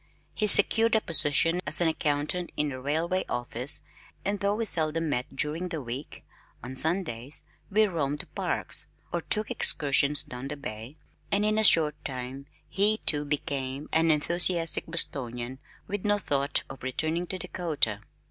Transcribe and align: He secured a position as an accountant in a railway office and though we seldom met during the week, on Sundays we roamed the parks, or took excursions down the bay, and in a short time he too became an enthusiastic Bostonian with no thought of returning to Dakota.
He 0.33 0.47
secured 0.47 0.95
a 0.95 1.01
position 1.01 1.61
as 1.67 1.79
an 1.79 1.87
accountant 1.87 2.51
in 2.57 2.71
a 2.71 2.81
railway 2.81 3.23
office 3.29 3.83
and 4.25 4.39
though 4.39 4.55
we 4.55 4.65
seldom 4.65 5.09
met 5.09 5.35
during 5.35 5.69
the 5.69 5.79
week, 5.79 6.23
on 6.63 6.75
Sundays 6.75 7.43
we 7.69 7.85
roamed 7.85 8.17
the 8.17 8.25
parks, 8.25 8.87
or 9.13 9.21
took 9.21 9.51
excursions 9.51 10.23
down 10.23 10.47
the 10.47 10.57
bay, 10.57 10.97
and 11.31 11.45
in 11.45 11.59
a 11.59 11.63
short 11.63 12.03
time 12.03 12.47
he 12.67 12.97
too 13.05 13.25
became 13.25 13.89
an 13.93 14.09
enthusiastic 14.09 14.87
Bostonian 14.87 15.59
with 15.87 16.03
no 16.03 16.17
thought 16.17 16.63
of 16.67 16.81
returning 16.81 17.27
to 17.27 17.37
Dakota. 17.37 18.01